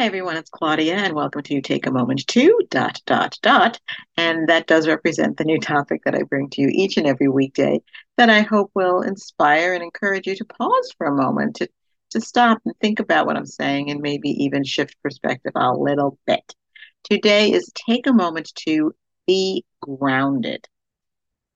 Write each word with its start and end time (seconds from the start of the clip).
Hi, 0.00 0.06
everyone. 0.06 0.38
It's 0.38 0.48
Claudia, 0.48 0.96
and 0.96 1.12
welcome 1.12 1.42
to 1.42 1.60
Take 1.60 1.84
a 1.84 1.90
Moment 1.90 2.26
to 2.28 2.58
dot 2.70 3.02
dot 3.04 3.38
dot. 3.42 3.78
And 4.16 4.48
that 4.48 4.66
does 4.66 4.88
represent 4.88 5.36
the 5.36 5.44
new 5.44 5.58
topic 5.58 6.04
that 6.04 6.14
I 6.14 6.22
bring 6.22 6.48
to 6.48 6.62
you 6.62 6.68
each 6.72 6.96
and 6.96 7.06
every 7.06 7.28
weekday 7.28 7.82
that 8.16 8.30
I 8.30 8.40
hope 8.40 8.70
will 8.72 9.02
inspire 9.02 9.74
and 9.74 9.82
encourage 9.82 10.26
you 10.26 10.34
to 10.36 10.44
pause 10.46 10.94
for 10.96 11.06
a 11.06 11.14
moment 11.14 11.56
to, 11.56 11.68
to 12.12 12.20
stop 12.22 12.62
and 12.64 12.74
think 12.80 12.98
about 12.98 13.26
what 13.26 13.36
I'm 13.36 13.44
saying 13.44 13.90
and 13.90 14.00
maybe 14.00 14.30
even 14.42 14.64
shift 14.64 14.96
perspective 15.02 15.52
a 15.54 15.74
little 15.74 16.18
bit. 16.26 16.54
Today 17.04 17.52
is 17.52 17.70
take 17.74 18.06
a 18.06 18.14
moment 18.14 18.50
to 18.66 18.94
be 19.26 19.66
grounded. 19.82 20.66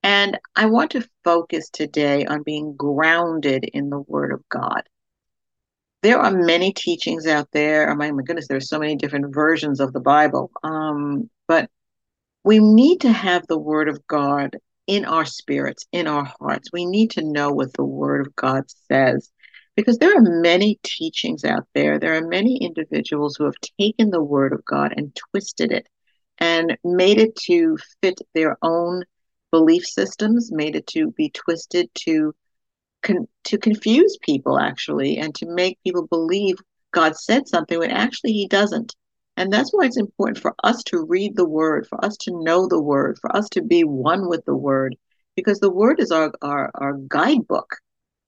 And 0.03 0.39
I 0.55 0.67
want 0.67 0.91
to 0.91 1.09
focus 1.25 1.71
today 1.71 2.27
on 2.27 2.43
being 2.43 2.77
grounded 2.77 3.65
in 3.73 3.89
the 3.89 4.01
Word 4.01 4.33
of 4.33 4.47
God 4.51 4.83
there 6.05 6.21
are 6.21 6.31
many 6.31 6.71
teachings 6.75 7.27
out 7.27 7.49
there. 7.53 7.91
Oh 7.91 7.97
my, 7.97 8.11
my 8.13 8.23
goodness, 8.23 8.47
there's 8.47 8.69
so 8.69 8.79
many 8.79 8.95
different 8.95 9.35
versions 9.35 9.81
of 9.81 9.95
the 9.95 10.01
Bible. 10.01 10.51
Um, 10.63 11.31
but 11.49 11.71
we 12.45 12.59
need 12.59 13.01
to 13.01 13.11
have 13.11 13.47
the 13.47 13.59
Word 13.59 13.89
of 13.89 14.07
God 14.07 14.59
in 14.87 15.07
our 15.07 15.25
spirits, 15.25 15.87
in 15.93 16.07
our 16.07 16.31
hearts. 16.39 16.69
We 16.75 16.85
need 16.85 17.13
to 17.13 17.25
know 17.25 17.53
what 17.53 17.73
the 17.73 17.87
Word 17.87 18.27
of 18.27 18.37
God 18.37 18.65
says 18.93 19.31
because 19.77 19.97
there 19.97 20.15
are 20.15 20.21
many 20.21 20.79
teachings 20.83 21.43
out 21.43 21.67
there. 21.75 21.99
There 21.99 22.15
are 22.15 22.29
many 22.29 22.59
individuals 22.59 23.37
who 23.37 23.45
have 23.45 23.57
taken 23.81 24.11
the 24.11 24.23
Word 24.23 24.53
of 24.53 24.63
God 24.67 24.93
and 24.95 25.17
twisted 25.33 25.73
it 25.73 25.89
and 26.37 26.77
made 26.85 27.17
it 27.17 27.35
to 27.47 27.79
fit 28.03 28.21
their 28.35 28.59
own 28.61 29.05
belief 29.51 29.87
systems, 29.87 30.53
made 30.53 30.77
it 30.77 30.87
to 30.89 31.13
be 31.13 31.31
twisted 31.31 31.89
to 31.95 32.35
con- 33.05 33.29
to 33.45 33.59
confuse 33.59 34.19
people 34.23 34.59
actually 34.59 35.19
and 35.19 35.35
to 35.37 35.47
make 35.47 35.79
people 35.85 36.07
believe 36.09 36.57
God 36.93 37.17
said 37.17 37.47
something 37.47 37.79
when 37.79 37.91
actually 37.91 38.33
he 38.33 38.49
doesn't. 38.49 38.97
And 39.37 39.53
that's 39.53 39.73
why 39.73 39.85
it's 39.85 39.97
important 39.97 40.39
for 40.39 40.55
us 40.65 40.83
to 40.85 41.05
read 41.05 41.37
the 41.37 41.49
word, 41.49 41.87
for 41.87 42.05
us 42.05 42.17
to 42.19 42.43
know 42.43 42.67
the 42.67 42.81
word, 42.81 43.19
for 43.21 43.35
us 43.37 43.49
to 43.51 43.63
be 43.63 43.85
one 43.85 44.29
with 44.29 44.45
the 44.45 44.57
word, 44.57 44.97
because 45.37 45.61
the 45.61 45.71
word 45.71 46.01
is 46.01 46.11
our, 46.11 46.33
our, 46.43 46.71
our 46.75 46.95
guidebook. 47.09 47.77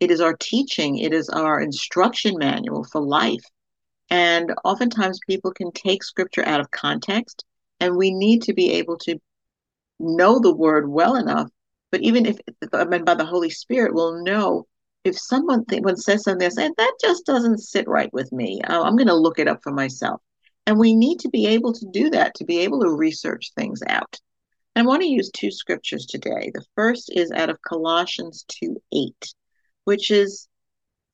It 0.01 0.11
is 0.11 0.21
our 0.21 0.37
teaching. 0.39 0.99
It 0.99 1.13
is 1.13 1.29
our 1.29 1.61
instruction 1.61 2.37
manual 2.39 2.85
for 2.85 3.01
life. 3.01 3.45
And 4.11 4.53
oftentimes 4.65 5.21
people 5.27 5.53
can 5.53 5.73
take 5.73 6.03
scripture 6.05 6.47
out 6.47 6.61
of 6.61 6.71
context, 6.71 7.45
and 7.81 7.97
we 7.97 8.13
need 8.13 8.43
to 8.43 8.55
be 8.55 8.73
able 8.73 8.99
to 8.99 9.19
know 9.99 10.39
the 10.39 10.55
word 10.55 10.89
well 10.89 11.17
enough 11.17 11.49
but 11.91 12.01
even 12.03 12.27
if 12.27 12.39
I 12.73 12.85
mean 12.85 13.05
by 13.05 13.15
the 13.15 13.25
Holy 13.25 13.51
Spirit, 13.51 13.95
we'll 13.95 14.23
know 14.23 14.67
if 15.05 15.19
someone 15.19 15.65
th- 15.67 15.83
when 15.83 15.97
says 15.97 16.25
something, 16.25 16.51
say 16.51 16.71
that 16.77 16.99
just 17.01 17.27
doesn't 17.27 17.59
sit 17.59 17.87
right 17.89 18.13
with 18.13 18.33
me. 18.33 18.61
Uh, 18.63 18.83
I'm 18.83 18.97
going 18.97 19.07
to 19.09 19.15
look 19.15 19.39
it 19.39 19.49
up 19.49 19.61
for 19.63 19.73
myself. 19.73 20.21
And 20.67 20.79
we 20.79 20.97
need 20.97 21.21
to 21.21 21.29
be 21.29 21.47
able 21.47 21.73
to 21.73 21.87
do 21.93 22.11
that 22.11 22.35
to 22.35 22.45
be 22.45 22.59
able 22.59 22.81
to 22.81 22.91
research 22.91 23.53
things 23.55 23.81
out. 23.89 24.19
I 24.75 24.83
want 24.83 25.03
to 25.03 25.09
use 25.09 25.31
two 25.31 25.51
scriptures 25.51 26.07
today. 26.07 26.51
The 26.53 26.65
first 26.75 27.11
is 27.15 27.31
out 27.31 27.51
of 27.51 27.63
Colossians 27.63 28.45
2 28.49 28.77
8, 28.93 29.35
which 29.85 30.11
is 30.11 30.49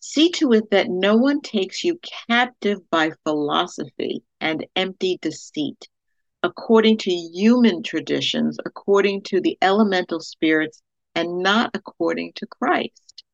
See 0.04 0.30
to 0.32 0.52
it 0.52 0.70
that 0.70 0.90
no 0.90 1.16
one 1.16 1.40
takes 1.40 1.84
you 1.84 2.00
captive 2.28 2.90
by 2.90 3.12
philosophy 3.22 4.24
and 4.40 4.66
empty 4.74 5.18
deceit 5.22 5.88
according 6.42 6.98
to 6.98 7.10
human 7.10 7.82
traditions, 7.82 8.58
according 8.64 9.22
to 9.22 9.40
the 9.40 9.56
elemental 9.62 10.20
spirits, 10.20 10.82
and 11.14 11.42
not 11.42 11.70
according 11.74 12.32
to 12.34 12.46
Christ. 12.46 13.24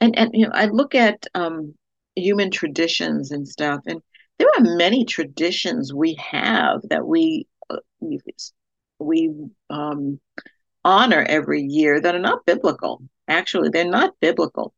And 0.00 0.18
and 0.18 0.30
you 0.34 0.46
know, 0.46 0.52
I 0.54 0.66
look 0.66 0.94
at 0.94 1.26
um, 1.34 1.74
human 2.14 2.50
traditions 2.50 3.30
and 3.30 3.48
stuff, 3.48 3.80
and 3.86 4.02
there 4.38 4.48
are 4.56 4.76
many 4.76 5.04
traditions 5.04 5.94
we 5.94 6.14
have 6.14 6.82
that 6.90 7.06
we 7.06 7.46
uh, 7.70 7.76
we 8.98 9.32
um, 9.70 10.20
honor 10.84 11.24
every 11.28 11.62
year 11.62 12.00
that 12.00 12.14
are 12.14 12.20
not 12.20 12.46
biblical. 12.46 13.02
Actually, 13.28 13.70
they're 13.70 13.84
not 13.84 14.14
biblical. 14.20 14.72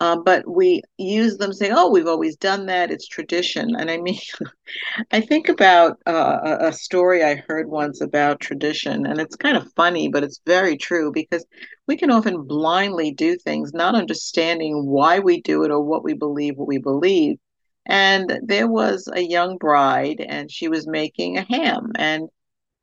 Uh, 0.00 0.16
but 0.16 0.48
we 0.48 0.80
use 0.96 1.38
them 1.38 1.52
saying, 1.52 1.72
oh, 1.74 1.90
we've 1.90 2.06
always 2.06 2.36
done 2.36 2.66
that. 2.66 2.90
It's 2.92 3.08
tradition. 3.08 3.74
And 3.76 3.90
I 3.90 3.96
mean, 3.96 4.18
I 5.10 5.20
think 5.20 5.48
about 5.48 5.98
uh, 6.06 6.58
a 6.60 6.72
story 6.72 7.24
I 7.24 7.42
heard 7.48 7.68
once 7.68 8.00
about 8.00 8.40
tradition, 8.40 9.06
and 9.06 9.20
it's 9.20 9.34
kind 9.34 9.56
of 9.56 9.72
funny, 9.74 10.08
but 10.08 10.22
it's 10.22 10.40
very 10.46 10.76
true 10.76 11.10
because 11.10 11.44
we 11.88 11.96
can 11.96 12.10
often 12.12 12.44
blindly 12.44 13.10
do 13.12 13.36
things, 13.36 13.72
not 13.72 13.96
understanding 13.96 14.86
why 14.86 15.18
we 15.18 15.40
do 15.40 15.64
it 15.64 15.72
or 15.72 15.82
what 15.82 16.04
we 16.04 16.14
believe, 16.14 16.56
what 16.56 16.68
we 16.68 16.78
believe. 16.78 17.38
And 17.86 18.40
there 18.44 18.68
was 18.68 19.08
a 19.12 19.20
young 19.20 19.56
bride, 19.56 20.20
and 20.20 20.50
she 20.50 20.68
was 20.68 20.86
making 20.86 21.38
a 21.38 21.42
ham, 21.42 21.92
and 21.96 22.28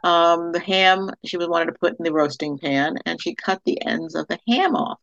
um, 0.04 0.52
the 0.52 0.60
ham 0.60 1.12
she 1.24 1.38
was 1.38 1.48
wanted 1.48 1.68
to 1.68 1.80
put 1.80 1.96
in 1.98 2.04
the 2.04 2.12
roasting 2.12 2.58
pan, 2.58 2.98
and 3.06 3.22
she 3.22 3.36
cut 3.36 3.62
the 3.64 3.82
ends 3.86 4.16
of 4.16 4.28
the 4.28 4.40
ham 4.48 4.76
off. 4.76 5.00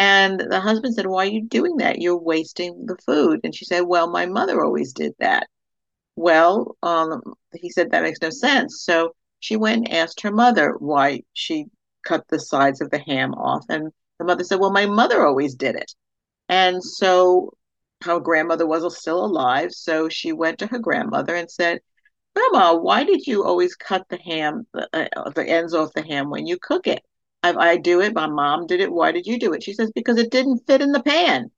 And 0.00 0.40
the 0.40 0.60
husband 0.60 0.94
said, 0.94 1.06
Why 1.06 1.26
are 1.26 1.30
you 1.30 1.42
doing 1.42 1.76
that? 1.76 2.00
You're 2.00 2.16
wasting 2.16 2.86
the 2.86 2.96
food. 3.04 3.40
And 3.44 3.54
she 3.54 3.66
said, 3.66 3.82
Well, 3.82 4.10
my 4.10 4.24
mother 4.24 4.64
always 4.64 4.94
did 4.94 5.12
that. 5.18 5.46
Well, 6.16 6.78
um, 6.82 7.20
he 7.54 7.68
said, 7.68 7.90
That 7.90 8.04
makes 8.04 8.22
no 8.22 8.30
sense. 8.30 8.82
So 8.82 9.14
she 9.40 9.56
went 9.56 9.88
and 9.88 9.92
asked 9.94 10.22
her 10.22 10.32
mother 10.32 10.74
why 10.78 11.24
she 11.34 11.66
cut 12.02 12.24
the 12.28 12.40
sides 12.40 12.80
of 12.80 12.90
the 12.90 13.00
ham 13.00 13.34
off. 13.34 13.66
And 13.68 13.92
the 14.18 14.24
mother 14.24 14.42
said, 14.42 14.58
Well, 14.58 14.72
my 14.72 14.86
mother 14.86 15.26
always 15.26 15.54
did 15.54 15.76
it. 15.76 15.94
And 16.48 16.82
so 16.82 17.52
her 18.04 18.20
grandmother 18.20 18.66
was 18.66 18.98
still 18.98 19.22
alive. 19.22 19.70
So 19.72 20.08
she 20.08 20.32
went 20.32 20.60
to 20.60 20.66
her 20.68 20.78
grandmother 20.78 21.34
and 21.34 21.50
said, 21.50 21.80
Grandma, 22.34 22.74
why 22.74 23.04
did 23.04 23.26
you 23.26 23.44
always 23.44 23.76
cut 23.76 24.06
the 24.08 24.18
ham, 24.18 24.66
the, 24.72 24.88
uh, 24.94 25.28
the 25.30 25.46
ends 25.46 25.74
off 25.74 25.92
the 25.92 26.02
ham 26.02 26.30
when 26.30 26.46
you 26.46 26.58
cook 26.58 26.86
it? 26.86 27.04
I, 27.42 27.52
I 27.54 27.76
do 27.76 28.00
it. 28.00 28.14
My 28.14 28.26
mom 28.26 28.66
did 28.66 28.80
it. 28.80 28.92
Why 28.92 29.12
did 29.12 29.26
you 29.26 29.38
do 29.38 29.52
it? 29.52 29.62
She 29.62 29.74
says, 29.74 29.90
because 29.94 30.18
it 30.18 30.30
didn't 30.30 30.66
fit 30.66 30.82
in 30.82 30.92
the 30.92 31.02
pan. 31.02 31.50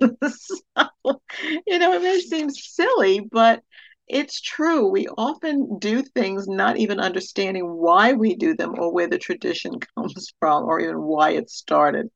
so, 0.00 1.20
you 1.66 1.78
know, 1.78 1.92
it 1.94 2.02
may 2.02 2.20
seem 2.20 2.50
silly, 2.50 3.20
but 3.20 3.62
it's 4.06 4.40
true. 4.40 4.88
We 4.88 5.06
often 5.08 5.78
do 5.78 6.02
things 6.02 6.46
not 6.46 6.76
even 6.76 7.00
understanding 7.00 7.64
why 7.64 8.12
we 8.12 8.34
do 8.34 8.54
them 8.54 8.74
or 8.78 8.92
where 8.92 9.08
the 9.08 9.18
tradition 9.18 9.72
comes 9.96 10.32
from 10.38 10.64
or 10.64 10.80
even 10.80 11.02
why 11.02 11.30
it 11.30 11.50
started. 11.50 12.10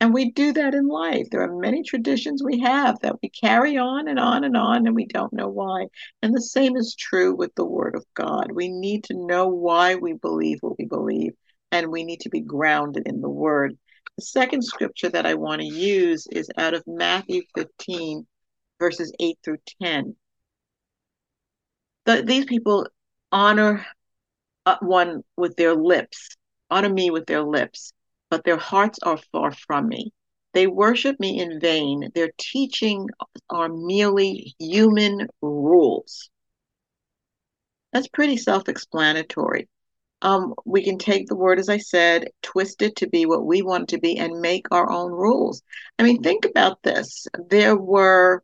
And 0.00 0.14
we 0.14 0.32
do 0.32 0.52
that 0.54 0.74
in 0.74 0.88
life. 0.88 1.28
There 1.30 1.42
are 1.42 1.60
many 1.60 1.82
traditions 1.82 2.42
we 2.42 2.60
have 2.60 2.98
that 3.00 3.16
we 3.22 3.28
carry 3.28 3.76
on 3.76 4.08
and 4.08 4.18
on 4.18 4.44
and 4.44 4.56
on, 4.56 4.86
and 4.86 4.96
we 4.96 5.06
don't 5.06 5.32
know 5.32 5.48
why. 5.48 5.86
And 6.22 6.34
the 6.34 6.40
same 6.40 6.74
is 6.76 6.96
true 6.98 7.34
with 7.34 7.54
the 7.54 7.66
Word 7.66 7.94
of 7.94 8.04
God. 8.14 8.50
We 8.50 8.68
need 8.70 9.04
to 9.04 9.14
know 9.14 9.46
why 9.48 9.96
we 9.96 10.14
believe 10.14 10.58
what 10.62 10.78
we 10.78 10.86
believe 10.86 11.34
and 11.72 11.90
we 11.90 12.04
need 12.04 12.20
to 12.20 12.28
be 12.30 12.40
grounded 12.40 13.06
in 13.06 13.20
the 13.20 13.28
word. 13.28 13.76
The 14.16 14.24
second 14.24 14.62
scripture 14.62 15.08
that 15.10 15.26
I 15.26 15.34
want 15.34 15.62
to 15.62 15.66
use 15.66 16.26
is 16.30 16.50
out 16.56 16.74
of 16.74 16.82
Matthew 16.86 17.42
15, 17.54 18.26
verses 18.78 19.12
8 19.20 19.38
through 19.44 19.58
10. 19.82 20.16
The, 22.06 22.22
these 22.22 22.44
people 22.44 22.86
honor 23.30 23.86
uh, 24.66 24.76
one 24.80 25.22
with 25.36 25.56
their 25.56 25.74
lips, 25.74 26.36
honor 26.70 26.88
me 26.88 27.10
with 27.10 27.26
their 27.26 27.42
lips, 27.42 27.92
but 28.30 28.44
their 28.44 28.56
hearts 28.56 28.98
are 29.02 29.18
far 29.32 29.52
from 29.52 29.88
me. 29.88 30.12
They 30.52 30.66
worship 30.66 31.20
me 31.20 31.40
in 31.40 31.60
vain. 31.60 32.10
Their 32.14 32.30
teaching 32.36 33.08
are 33.48 33.68
merely 33.68 34.54
human 34.58 35.28
rules. 35.40 36.28
That's 37.92 38.08
pretty 38.08 38.36
self 38.36 38.68
explanatory 38.68 39.68
um, 40.22 40.54
we 40.64 40.82
can 40.82 40.98
take 40.98 41.26
the 41.26 41.36
word, 41.36 41.58
as 41.58 41.68
I 41.68 41.78
said, 41.78 42.28
twist 42.42 42.82
it 42.82 42.96
to 42.96 43.08
be 43.08 43.26
what 43.26 43.46
we 43.46 43.62
want 43.62 43.84
it 43.84 43.94
to 43.94 44.00
be, 44.00 44.18
and 44.18 44.40
make 44.40 44.66
our 44.70 44.90
own 44.90 45.12
rules. 45.12 45.62
I 45.98 46.02
mean, 46.02 46.22
think 46.22 46.44
about 46.44 46.82
this. 46.82 47.26
There 47.48 47.76
were 47.76 48.42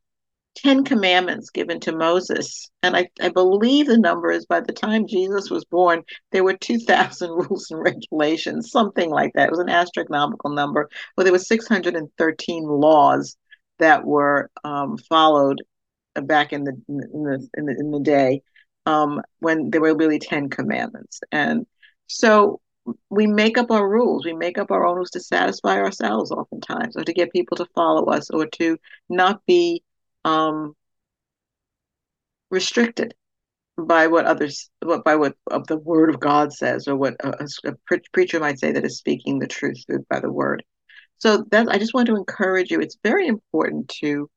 10 0.56 0.84
commandments 0.84 1.50
given 1.50 1.78
to 1.80 1.94
Moses. 1.94 2.70
And 2.82 2.96
I, 2.96 3.08
I 3.20 3.28
believe 3.28 3.86
the 3.86 3.98
number 3.98 4.30
is 4.30 4.46
by 4.46 4.60
the 4.60 4.72
time 4.72 5.06
Jesus 5.06 5.50
was 5.50 5.64
born, 5.66 6.02
there 6.32 6.44
were 6.44 6.56
2,000 6.56 7.30
rules 7.30 7.70
and 7.70 7.80
regulations, 7.80 8.70
something 8.70 9.10
like 9.10 9.32
that. 9.34 9.48
It 9.48 9.50
was 9.50 9.60
an 9.60 9.68
astronomical 9.68 10.50
number. 10.50 10.88
Well, 11.16 11.24
there 11.24 11.32
were 11.32 11.38
613 11.38 12.64
laws 12.64 13.36
that 13.78 14.04
were 14.04 14.50
um, 14.64 14.96
followed 14.96 15.62
back 16.14 16.54
in 16.54 16.64
the, 16.64 16.72
in 16.88 16.96
the, 16.96 17.48
in 17.56 17.66
the, 17.66 17.76
in 17.78 17.90
the 17.90 18.00
day 18.00 18.40
um, 18.86 19.20
when 19.40 19.70
there 19.70 19.80
were 19.80 19.96
really 19.96 20.18
10 20.18 20.48
commandments. 20.48 21.20
And 21.32 21.66
so 22.06 22.60
we 23.10 23.26
make 23.26 23.58
up 23.58 23.70
our 23.70 23.88
rules. 23.88 24.24
We 24.24 24.32
make 24.32 24.58
up 24.58 24.70
our 24.70 24.86
own 24.86 24.96
rules 24.96 25.10
to 25.10 25.20
satisfy 25.20 25.76
ourselves 25.78 26.30
oftentimes, 26.30 26.96
or 26.96 27.04
to 27.04 27.12
get 27.12 27.32
people 27.32 27.56
to 27.58 27.66
follow 27.74 28.06
us, 28.06 28.30
or 28.30 28.46
to 28.46 28.78
not 29.08 29.44
be 29.46 29.82
um, 30.24 30.74
restricted 32.50 33.14
by 33.76 34.06
what 34.06 34.24
others, 34.24 34.70
what 34.82 35.04
by 35.04 35.16
what 35.16 35.34
of 35.50 35.66
the 35.66 35.76
Word 35.76 36.10
of 36.10 36.20
God 36.20 36.52
says, 36.52 36.88
or 36.88 36.96
what 36.96 37.16
a, 37.20 37.46
a 37.64 37.98
preacher 38.12 38.40
might 38.40 38.58
say 38.58 38.72
that 38.72 38.84
is 38.84 38.98
speaking 38.98 39.38
the 39.38 39.46
truth 39.46 39.84
by 40.08 40.20
the 40.20 40.32
Word. 40.32 40.62
So 41.18 41.44
that 41.50 41.68
I 41.68 41.78
just 41.78 41.94
want 41.94 42.06
to 42.06 42.16
encourage 42.16 42.70
you. 42.70 42.80
It's 42.80 42.98
very 43.02 43.26
important 43.26 43.88
to 44.00 44.30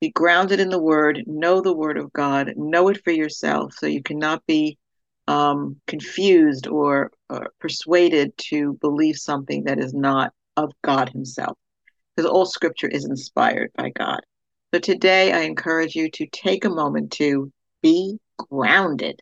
Be 0.00 0.10
grounded 0.10 0.60
in 0.60 0.68
the 0.68 0.80
Word, 0.80 1.24
know 1.26 1.60
the 1.60 1.74
Word 1.74 1.96
of 1.96 2.12
God, 2.12 2.52
know 2.56 2.88
it 2.88 3.02
for 3.02 3.12
yourself 3.12 3.72
so 3.74 3.86
you 3.86 4.02
cannot 4.02 4.44
be 4.46 4.78
um, 5.26 5.80
confused 5.86 6.66
or 6.66 7.10
uh, 7.30 7.46
persuaded 7.60 8.36
to 8.36 8.74
believe 8.74 9.16
something 9.16 9.64
that 9.64 9.78
is 9.78 9.94
not 9.94 10.32
of 10.56 10.72
God 10.82 11.08
Himself. 11.08 11.56
Because 12.14 12.30
all 12.30 12.46
scripture 12.46 12.88
is 12.88 13.04
inspired 13.04 13.70
by 13.74 13.90
God. 13.90 14.20
So 14.72 14.80
today 14.80 15.32
I 15.32 15.40
encourage 15.40 15.94
you 15.94 16.10
to 16.10 16.26
take 16.26 16.64
a 16.64 16.70
moment 16.70 17.12
to 17.12 17.50
be 17.82 18.18
grounded 18.36 19.20